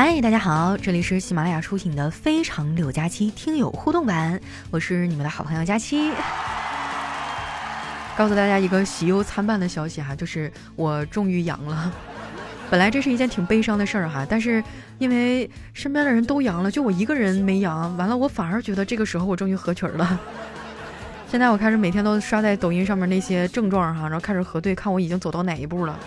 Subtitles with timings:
[0.00, 4.40] 嗨，大家好，这里是喜马拉雅出品的《非常六加七》听友互动版，
[4.70, 6.12] 我是你们的好朋友佳期。
[8.16, 11.92] 告诉大家一个喜忧参半的消息哈，就是我终于阳了。
[12.70, 14.62] 本来这是一件挺悲伤的事儿哈，但是
[14.98, 20.20] 因为身边的人都阳了，就我一个人没阳，完了我反而觉得这个时候我终于合群了。
[21.28, 25.98] 现在我开始每天都刷在抖音上面那些症状哈，然后开始核对，看我已经走到哪一步了。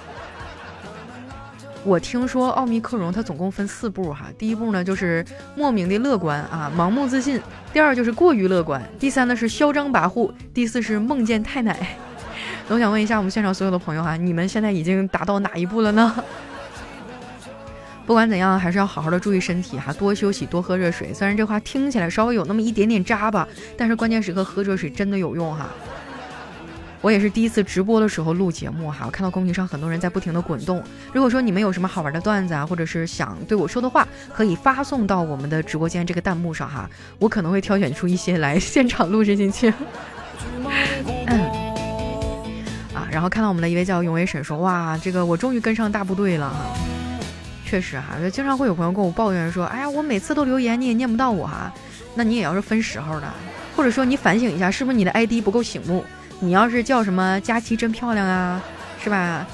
[1.83, 7.39] 我听说奥密克戎它总共分四步哈，第一步呢就是莫名的乐观啊，盲目自信；
[7.73, 11.97] 第二就是过于乐观；第三呢是嚣张跋扈；第四是梦见太奶。
[12.69, 16.23] 我想问一下我们现场所有的朋友哈，你们现在已经达到哪一步了呢？
[18.05, 21.11] 不管怎样，还是要好好的注意身体哈，多休息，多喝热水。
[21.13, 25.67] 虽然这话听起来稍微有那么一点点渣吧，但是关键时刻喝热水真的有用哈。
[27.01, 30.83] 我也是第一次直播的时候录节目哈，我看到公屏上很多人在不停的滚动。
[31.11, 39.73] 如果说你们有什么好玩的段子啊，或者是想对我说的话，可以发送到我们的直播间这个弹幕上哈，我可能会挑选出一些来现场录制进去。
[41.25, 41.41] 嗯，
[42.93, 46.65] 啊，然后看到我们的一位叫永威婶说，哇，这个我终于跟上大部队了哈。
[47.65, 51.73] 确实哈，就经常会有朋友跟我抱怨说，哎呀，我每次都留言你也念不到我哈，
[52.13, 53.27] 那你也要是分时候的，
[53.75, 56.05] 或者说你反省一下，是不是你的 ID 不够醒目？
[56.43, 58.59] 你要是叫什么佳期真漂亮啊，
[59.01, 59.45] 是吧？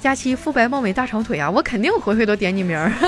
[0.00, 2.90] 佳期肤白貌美大长腿啊，我肯定回回都点你名儿。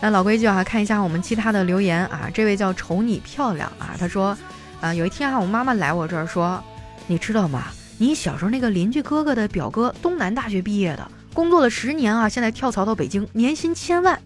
[0.00, 2.30] 那老规矩啊，看一下我们其他的留言啊。
[2.32, 4.38] 这位叫瞅你漂亮啊，他说，
[4.80, 6.62] 啊，有一天啊，我妈妈来我这儿说，
[7.08, 7.64] 你知道吗？
[7.98, 14.16] 你小时候那个邻居哥哥的表哥，东南大学毕业的，工作了十年啊，现在跳槽到北京，年薪千万。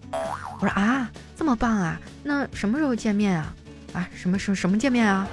[0.59, 3.51] 我说啊，这么棒啊，那什么时候见面啊？
[3.93, 5.27] 啊，什么什什么见面啊？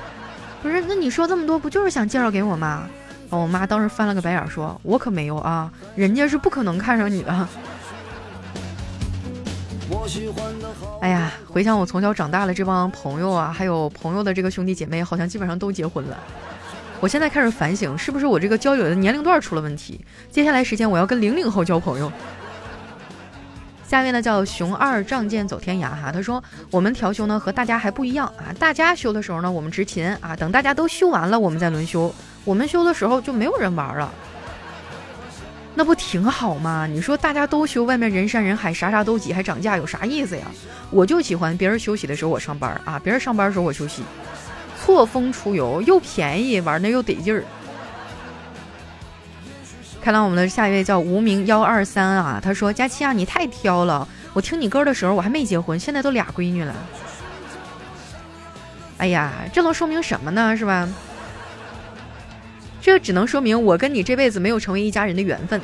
[0.62, 2.88] 不是，那你说这么多，不就是想介绍给我吗？
[3.30, 7.30] 我妈当时翻了个白眼，说：“我可没有啊，人家是不可能看上你的。”
[11.00, 16.18] 哎呀，回想我从小长大的这帮朋友啊，还有朋友的这个兄弟姐妹，好像基本上都结婚了。
[17.00, 20.00] 我现在开始反省，是不是我这个交友的年龄段出了问题？
[20.30, 22.10] 接下来时间我要跟零零后交朋友。
[23.88, 34.12] 下面呢叫熊二仗剑走天涯哈，他说我们调休呢和大家还不一样啊，大家休的时候呢我们执勤啊，等大家都休完了我们再轮休，我们休的时候就没有人玩了，
[35.74, 36.86] 那不挺好吗？
[36.86, 40.44] 你说大家都休，外面人山人海，啥啥都挤，还涨价，有啥意思呀？
[40.90, 44.02] 我就喜欢别人休息的时候我上班啊，别人上班的时候我休息，
[44.84, 47.42] 错峰出游又便宜，玩的又得劲儿。
[50.08, 54.08] 看到我们的下一位叫无名幺二三啊，他说：“佳期啊，你太挑了。
[54.32, 56.74] 我听你歌的时候，我还没结婚，现在都俩闺女了。
[58.96, 60.56] 哎呀，这能说明什么呢？
[60.56, 60.88] 是吧？
[62.80, 65.60] 这只能说明我跟你这辈子没有成为一家人的缘分。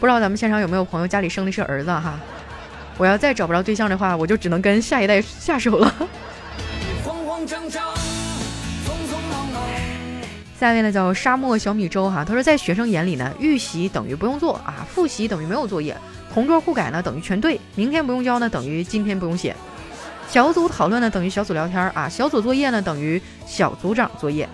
[0.00, 2.18] 不知道咱们现场有没有朋友家里生的是儿子哈？
[2.98, 5.94] 我要再找不着对象的话，我就只能跟下一代下手了。
[10.58, 15.94] ”下面呢叫沙漠小米粥哈，他说在学生眼里呢，预习等于不用做啊，复习等于没有作业，
[16.32, 19.54] 同桌互改呢等于全对，明天不用交呢等于今天不用写，
[20.30, 24.48] 小组讨论呢等于小组聊天啊，小组作业呢等于小组长作业。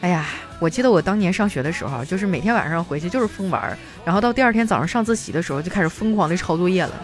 [0.00, 0.26] 哎呀，
[0.58, 6.94] 我记得我当年上学的时候，就是每天晚上回去就是疯玩，然后到第二天早上上自习的时候就开始疯狂的抄作业了，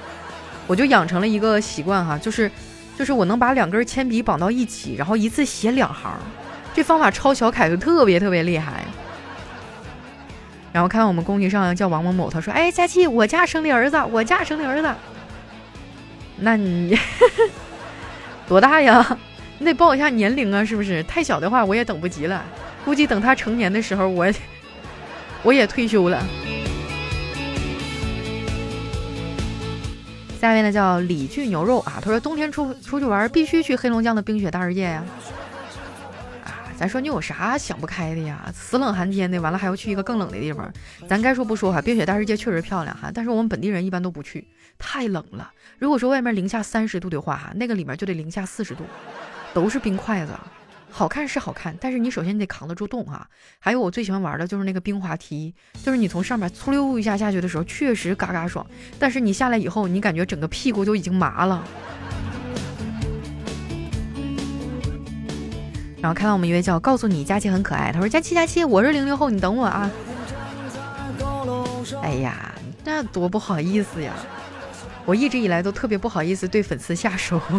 [0.67, 2.51] 我就养成了一个习惯哈，就是。
[2.99, 6.19] 就是我能把两根铅笔绑到一起，然后一次写两行，
[6.75, 8.83] 这方法抄小楷就特别特别厉害。
[10.73, 14.93] 然后看我们公屏上叫王某某，他说：“哎，佳琪，我家生的儿子，我家生的儿子。”
[16.41, 16.99] 那你
[18.49, 19.17] 多大呀？
[19.59, 21.01] 你得报一下年龄啊，是不是？
[21.05, 22.45] 太小的话我也等不及了，
[22.85, 24.27] 估计等他成年的时候， 我
[25.45, 26.21] 我也退休了。
[30.41, 35.05] 下一位呢叫李巨牛肉啊，他说冬天出出去玩必须去黑龙江的冰雪大世界呀。
[36.45, 38.49] 啊，咱说你有啥想不开的呀？
[38.55, 40.73] 死冷寒天的，完了还要去一个更冷的地方。
[41.09, 44.47] 咱该说不说哈，冰雪大世界确实漂亮哈，但是我们本地人一般都不去，
[44.79, 45.51] 太冷了。
[45.81, 48.85] 如果说外面零下三十度的话哈，那个里面就得零下四十度，
[49.53, 50.33] 都是冰块子。
[50.91, 53.27] 好看是好看，但是你首先你得扛得住冻啊。
[53.59, 55.55] 还有我最喜欢玩的就是那个冰滑梯，
[55.85, 58.67] 就是你从上面粗溜一下下去的时候，确实嘎嘎爽。
[58.99, 61.65] 但是你下来以后，你感觉整个屁股就已经麻了。
[66.01, 69.91] 然后看到我们一位叫告诉你佳琪很可爱，他说佳琪佳琪，我是零零后，你等我啊。
[72.03, 72.53] 哎呀，
[72.85, 74.13] 那多不好意思呀。
[75.09, 77.41] 我一直以来都特别不好意思对粉丝下手。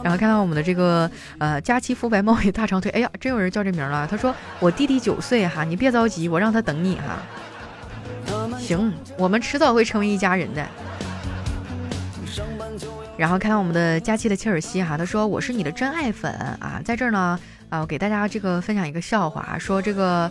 [0.00, 4.06] 然后看到我们的这个呃佳期肤白貌美大长腿，哎呀，真有人叫这名了。
[4.06, 7.18] 他说我弟弟九岁哈，你别着急，我让他等你哈。
[8.60, 10.64] 行，我们迟早会成为一家人的。
[13.16, 17.36] 然后看到我们的佳期的切尔西哈，他说我是你的真爱粉啊，在这儿呢
[17.74, 20.30] 啊，我给大家这个分享一个笑话，说这个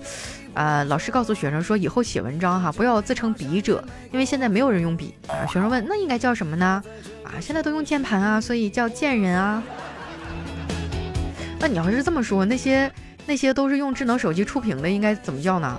[0.53, 5.43] 呃老师告诉学生说以后写文章哈不要自称笔者，因为现在没有人用笔啊。
[5.47, 6.81] 学生问那应该叫什么呢？
[7.25, 9.61] 啊，现在都用键盘啊，所以叫贱人啊。
[11.59, 12.89] 那你要是这么说，那些
[13.25, 15.77] 那些都是用智能手机触屏的，应该怎么叫呢？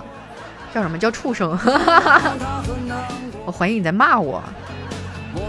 [0.71, 1.49] 叫什么叫畜生？
[3.43, 4.43] 我怀疑你在骂我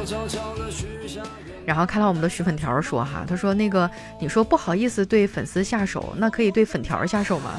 [0.07, 1.21] 悄悄的许下。
[1.67, 3.91] 然后看到我们的徐粉条说哈，他说那个
[4.21, 7.51] 你说不好意思对粉丝下手，那可以对粉条下手吗？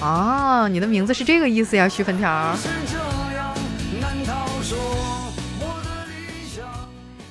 [0.00, 2.56] 啊，你的名字是这个意思呀，徐粉条。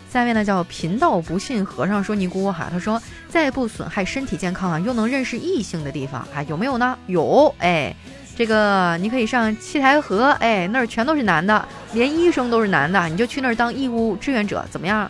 [0.10, 6.98] 下面呢叫贫道不信和尚说尼姑哈，他说在不损害身体健康啊，又能认识异性的地方啊，有没有呢？
[7.08, 7.96] 有，哎。
[8.38, 11.66] 这个你可以上七台河，哎，那儿全都是男的，
[11.96, 15.10] 连医生都是男的，你就去那儿当义务志愿者，怎么样？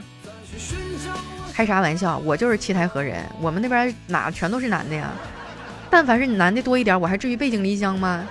[1.51, 2.19] 开啥玩笑？
[2.19, 5.11] 我就是七台河人，我们那边哪全都是男的呀？
[5.89, 8.23] 但凡是男的多一点，我还至于背井离乡吗？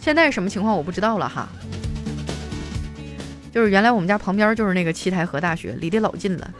[0.00, 1.48] 现在什么情况我不知道了哈。
[3.50, 6.50] 就是原来我们家旁边就是那个七台河大学，离得老近了。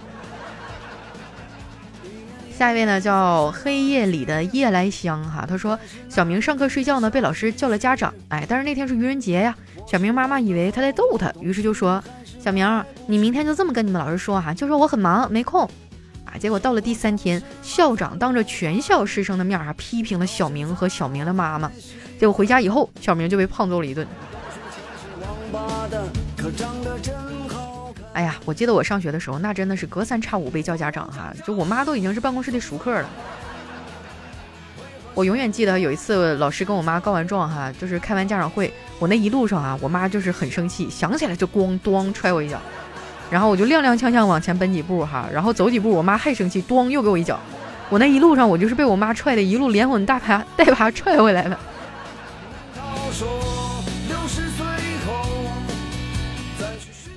[2.59, 5.79] 下一位呢叫黑夜里的夜来香哈，他说
[6.09, 9.57] 小明上课睡觉呢被老师叫了家长，哎，但是那天是愚人节呀，
[9.87, 12.03] 小明妈妈以为他在逗他，于是就说
[12.41, 15.71] 小明，你明天就这么跟你们老师说哈，就说我很忙没空
[16.25, 16.35] 啊。
[16.37, 21.71] 结果到了第三天，校长当着全校师生的面啊批评了小明和小明的妈妈，
[22.19, 24.05] 结果回家以后，小明就被胖揍了一顿。
[28.15, 33.09] 哎呀，我记得我上学的时候，那真的是隔三差五被叫家长哈，就我妈都已经是办公室的熟客了。
[35.15, 42.61] 我永远记得有一次老师跟我妈告完状哈，就是开完家长会，我那一路上啊，我妈就是很生气，想起来就咣咣踹我一脚，
[43.31, 47.39] 然后我就踉踉跄跄往前奔几步哈，然后走几步，我妈还生气，咣又给我一脚，
[47.89, 51.59] 我那一路上我就是被我妈踹的，一路连滚带爬带爬踹回来的。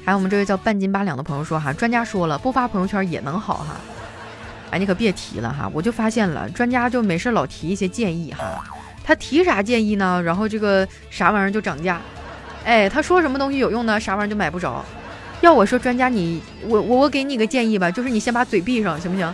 [0.03, 3.75] 还有我们这位叫半斤八两的朋友说哈，专家说了不发朋友圈也能好哈，
[4.71, 8.63] 哎你可别提了哈，我就发现了专家就没事老提一些建议哈，
[9.03, 10.21] 他提啥建议呢？
[10.23, 12.01] 然后这个啥玩意儿就涨价，
[12.65, 13.99] 哎他说什么东西有用呢？
[13.99, 14.83] 啥玩意儿就买不着。
[15.41, 19.33] 要我说专家你我我我给你个建议吧，就是你先把嘴闭上行不行？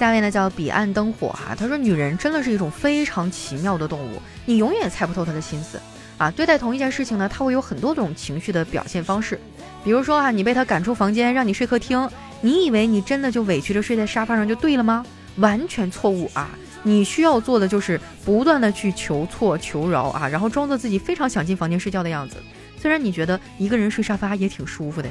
[0.00, 5.78] 下面呢叫彼岸灯火哈，他说女人真的是一种非常奇妙的动物，你永远猜不透她的心思
[6.16, 6.30] 啊。
[6.30, 9.38] 对待同一件事情呢，她会有很多种情绪的表现方式。
[9.84, 12.08] 比如说啊，你被她赶出房间，让你睡客厅，
[12.40, 15.04] 你以为你真的就委屈着睡在沙发上就对了吗？
[15.36, 16.48] 完全错误啊！
[16.82, 22.38] 你需要做的就是不断的去求错求饶啊，然后装作自己非常想进房间睡觉的样子。
[22.80, 25.10] 虽然你觉得一个人睡沙发也挺舒服的。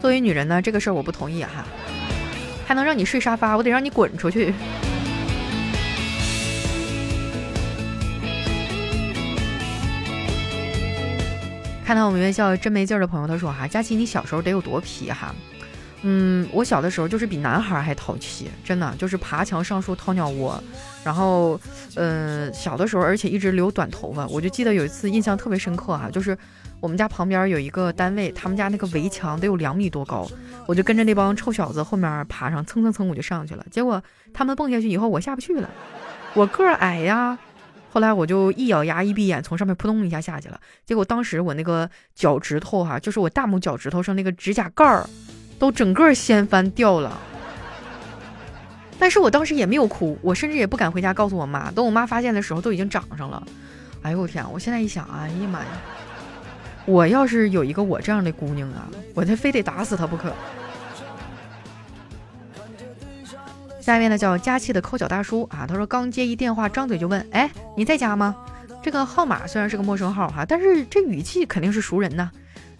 [0.00, 1.62] 作为女人呢，这个事儿我不同意哈，
[2.66, 4.54] 还能让你睡沙发，我得让你滚出去。
[11.84, 15.34] 看到我们院校真没劲儿的朋友，他说哈，佳琪你小时候得有多皮哈？
[16.02, 20.58] 嗯，我小的时候就是比男孩还淘气，真的就是爬墙上树掏鸟窝，
[21.04, 21.60] 然后，
[21.96, 26.38] 嗯，小的时候而且一直留短头发，我就记得有一次印象特别深刻哈，就是。
[26.80, 30.26] 我们家旁边有一个单位，他们家那个围墙得有两米多高，
[30.66, 33.64] 我就跟着那帮臭小子后面爬上，蹭蹭蹭我就上去了。
[33.70, 35.68] 结果他们蹦下去以后，我下不去了，
[36.34, 37.38] 我个儿矮呀。
[37.92, 40.60] 后来我就一咬牙一闭眼，从上面扑通一下下去了。
[40.86, 45.04] 结果当时我那个脚趾头哈，就是我大拇脚趾头上那个指甲盖儿，
[45.58, 47.20] 都整个掀翻掉了。
[48.98, 51.70] 但是我当时也没有哭，我甚至也不敢回家告诉我妈。
[51.72, 53.42] 等我妈发现的时候，都已经长上了。
[54.02, 54.44] 哎呦我天！
[54.52, 55.66] 我现在一想，哎呀妈呀！
[56.90, 60.32] 我要是有一个我这样的姑娘啊，我就非得打死她不可。
[63.80, 68.34] 下面呢叫佳期的抠脚大叔啊，他说刚接一电话，张嘴就问：“哎，你在家吗？”
[68.82, 72.30] 这个号码虽然是个陌生号哈，但是这语气肯定是熟人呐。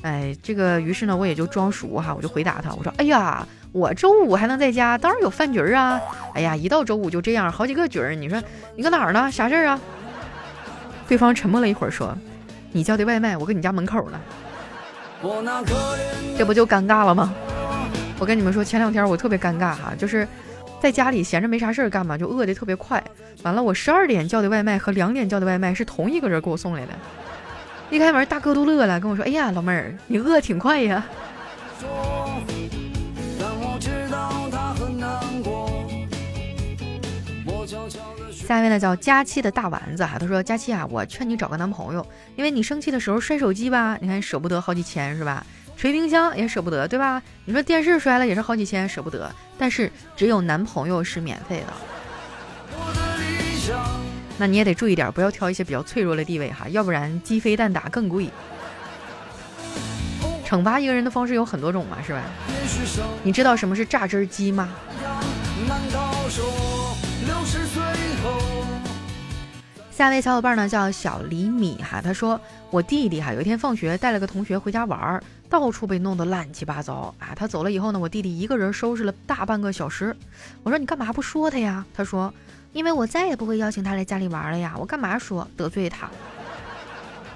[0.02, 6.00] 哎，这个于是呢，我也就装熟哈，我就回答他，我说：“哎呀，我周五还能在家，当然有饭局啊。
[6.34, 8.14] 哎呀，一到周五就这样，好几个局儿。
[8.14, 8.42] 你说
[8.76, 9.30] 你搁哪儿呢？
[9.30, 9.80] 啥事儿啊？”
[11.08, 12.16] 对方沉默了一会儿说。
[12.72, 14.20] 你叫的外卖，我搁你家门口呢，
[16.38, 17.34] 这不就尴尬了吗？
[18.18, 20.26] 我跟你们说，前两天我特别尴尬哈，就是
[20.80, 23.02] 在家里闲着没啥事儿干嘛，就饿的特别快。
[23.42, 26.92] 完了，我十二点叫的外卖和两点叫的外卖是同一个人给我送来的。
[27.90, 31.04] 一开门，大哥都乐了，跟我说：“哎呀，老妹儿，你饿挺快呀。”
[38.32, 42.06] 下一位呢叫佳期的大丸子哈，他说：“佳期啊，我劝你找个男朋友，
[42.36, 45.44] 因为你生气的时候摔手机吧，你看舍不得好几千是吧？
[45.76, 47.22] 捶冰箱也舍不得对吧？
[47.44, 51.66] 你说电视摔了也是好几千舍不得，但是只有男朋友是免费的。”
[54.38, 58.28] 那你也得注意点，不要挑一些比较脆弱的地位哈，要不然鸡飞蛋打更贵。
[60.46, 62.22] 惩罚一个人的方式有很多种嘛，是吧？
[63.22, 64.70] 你知道什么是榨汁机吗？
[65.68, 66.96] 难道说
[67.26, 67.82] 六十岁
[70.00, 72.40] 下一位小伙伴呢叫小李米哈，他说
[72.70, 77.34] 我弟弟哈有一天放学带了个同学回家玩，到处被弄得乱七八糟啊。
[77.36, 80.16] 他走了以后呢，我弟弟一个人收拾了大半个小时。
[80.62, 81.84] 我说你干嘛不说他呀？
[81.92, 82.32] 他说。
[82.72, 86.08] 因为我再也不会邀请他来家里玩了呀，我干嘛说得罪他？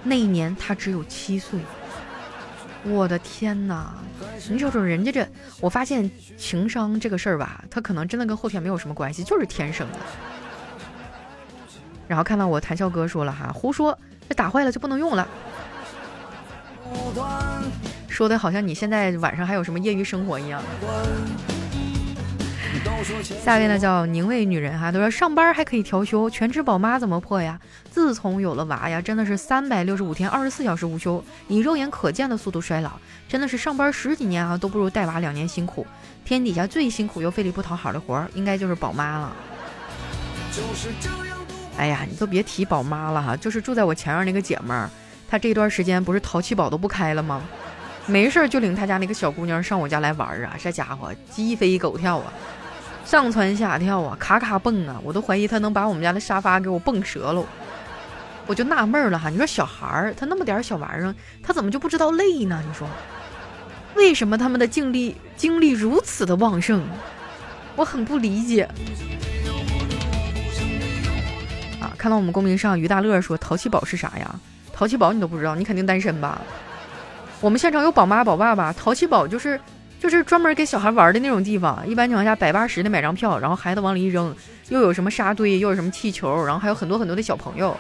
[0.03, 1.61] 那一年他只有七岁，
[2.85, 3.93] 我的天哪！
[4.49, 5.29] 你瞅瞅人家这，
[5.61, 9.99] 我发现情商这个事儿吧，他可能真的跟后天没有什么关系，就是天生的。
[12.07, 15.27] 然后看到我谈笑哥说了哈，胡说，这打坏了就不能用了，
[18.09, 20.63] 说的好像你现在晚上还有什么业余生活一样。
[23.43, 27.59] 下一位呢叫宁为女人哈，都说上班还可以调休，全职宝妈怎么破呀？
[27.91, 32.93] 自从有了娃呀，真的是三百六十五天二十四小时无休，以肉眼可见的速度衰老，
[33.29, 35.87] 真的是上班十几年啊都不如带娃两年辛苦。
[36.25, 39.33] 天底下最辛苦又费力不讨好的活儿，应该就是宝妈了。
[40.51, 41.34] 就是这样
[41.77, 44.89] 哎呀，你都别提宝妈了哈，就是住在我前院那个姐们儿，
[45.29, 47.43] 她这段时间不是淘气堡都不开了吗？
[48.07, 52.33] 没事就领她家那个小姑娘上我家来玩儿啊，这家伙鸡飞狗跳啊！
[53.05, 57.45] 上蹿下跳啊，咔咔蹦啊，我都怀疑她能把我们家的沙发给我蹦折了。
[58.47, 62.63] 我就纳闷了哈，你说小孩儿他那么点小玩意儿，他怎么就不知道累呢？
[62.69, 62.87] 你说，
[63.95, 66.83] 为什么他们的精力精力如此的旺盛？
[67.75, 68.69] 我很不理解。
[72.05, 74.39] 看到我们公屏上于大乐说淘气堡是啥呀？
[74.75, 76.39] 淘气堡你都不知道，你肯定单身吧？
[77.41, 79.59] 我们现场有宝妈宝爸爸，淘气堡就是。
[79.99, 84.37] 就是专门给小孩玩的那种地方，一般情况下百八十的买张票，然后孩子往里一扔，
[84.69, 87.75] 又有什么沙堆，又有什么气球，然后还有很多很多的小朋友，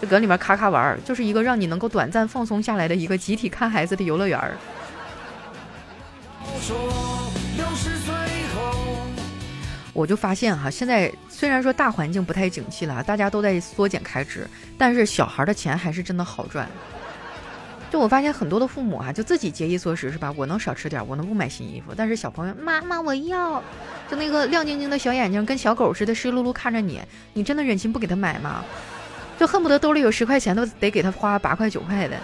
[0.00, 4.40] 就搁里面咔咔玩，就是一个让你能够短暂放松下来的一个集体看孩子的游乐园。
[9.96, 16.68] 我就发现哈，现在虽然说大环境不太景气了，大家都在缩减开支，但是小孩的钱还是真的好赚。
[17.90, 20.30] 就我发现很多的父母啊，就自己节衣缩食是吧？
[20.36, 21.94] 我能少吃点，我能不买新衣服。
[21.96, 23.62] 但是小朋友，妈妈我要，
[24.10, 27.00] 就那个亮晶晶的小眼睛，跟小狗似的，湿漉漉看着你，
[27.32, 28.62] 你真的忍心不给他买吗？
[29.38, 32.18] 就恨不得兜里有十块钱都得给他花八块九块的。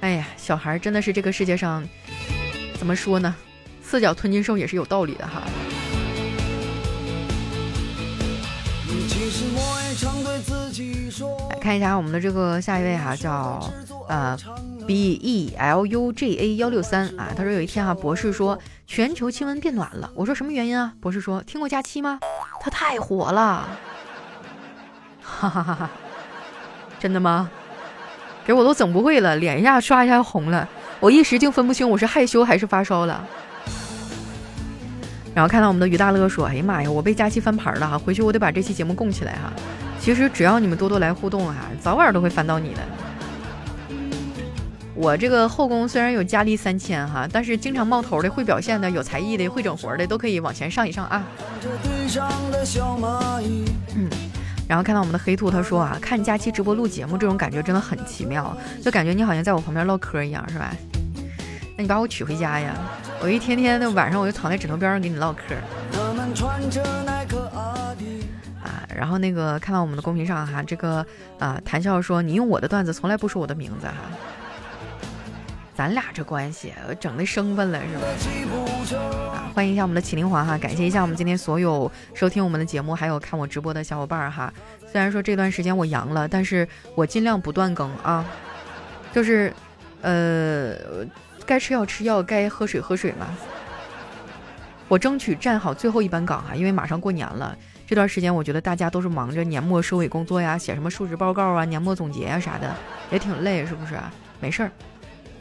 [0.00, 1.86] 哎呀，小孩真的是这个世界上，
[2.76, 3.32] 怎么说呢？
[3.80, 5.42] 四脚吞金兽也是有道理的哈。
[11.50, 13.60] 来看一下我们的这个下一位哈，叫。
[14.08, 14.36] 呃
[14.86, 20.08] B E L U G A 幺六三啊，他说有一天啊，博士说全球气温变暖了。
[20.14, 20.92] 我说什么原因啊？
[21.00, 22.20] 博士说听过假期吗？
[22.60, 23.68] 他太火了，
[25.20, 25.90] 哈哈哈哈！
[27.00, 27.50] 真的吗？
[28.46, 30.68] 给我都整不会了，脸一下刷一下红了，
[31.00, 33.26] 我一时竟分不清我是害羞还是发烧了。
[35.34, 39.52] 然后看到我们的于大乐说，哎呀妈呀，我被假期翻盘了哈，回去我得把这期节目供起来哈。
[40.06, 42.80] 其实只要你们多多来互动哈，早晚都会翻到你的。
[44.94, 51.24] 我这个后宫虽然有佳丽三千哈，但是经常冒头的、会表现的、有才艺的、会整活的，都可以往前上一上啊。
[53.96, 54.08] 嗯，
[54.68, 60.72] 然后看到我们的黑兔，他说啊，看假期直播录节目这种感觉真的很奇妙，就感觉你好像在我旁边唠嗑一样，是吧？
[61.76, 62.72] 那你把我娶回家呀，
[63.20, 65.56] 我一天天的晚上我就躺在枕头边上给你唠嗑。
[68.96, 71.04] 然后那个看到我们的公屏上哈，这个
[71.38, 73.94] 啊，谈笑说你用我的段子从来不说我的名字哈。
[75.74, 78.96] 咱俩这关系整的生分了是吧？
[79.34, 84.50] 啊，欢迎一下我们的启灵皇哈，感谢一下我们今天所有收听我们的节目还有看我直播的小伙伴哈。
[84.90, 88.24] 虽然说这段时间我阳了，但是我尽量不断更啊，
[89.12, 89.52] 就是，
[90.00, 90.74] 呃，
[91.44, 93.26] 该吃药吃药，该喝水喝水嘛。
[94.88, 97.54] 我争取站好最后一班岗哈，因为马上过年了，
[97.86, 102.74] 这段时间我觉得大家都是忙着年末收尾工作呀，写什么述职报告啊，年末总结呀啥的，
[103.10, 103.96] 也挺累，是不是？
[104.40, 104.72] 没事儿。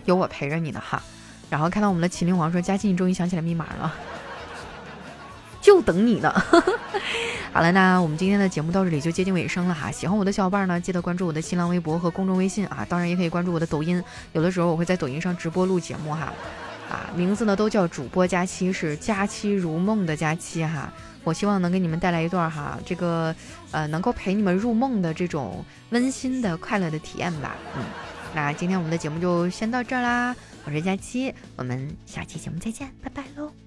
[0.05, 1.01] 有我陪着你呢哈，
[1.49, 3.91] 然后看到我们的麒麟王说：“佳期，你终于想起来密码了，
[5.59, 6.31] 就等你呢。
[7.51, 9.89] ”好了，那我们今天的节目到这里就接近尾声了哈。
[9.89, 16.31] 喜欢我的小伙伴呢，记得关注我的新浪微博和公众微信啊，当然也可以关注我的抖音，有的时候我会在抖音上直播录节目哈。
[16.87, 20.93] 啊，名字呢都叫主播佳期，是佳期如梦的佳期哈。
[21.25, 23.35] 我希望能给你们带来一段哈，这个
[23.71, 27.57] 呃能够陪你们入梦的这种温馨的快乐的体验吧。
[27.75, 27.83] 嗯，
[28.33, 33.64] 那今天我们的节目就先到这儿啦，我是佳期，我们下期节目再见，拜拜喽。